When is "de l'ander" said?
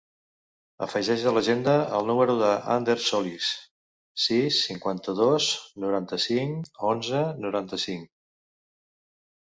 2.39-2.95